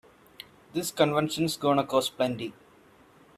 [0.73, 2.53] This convention's gonna cost plenty.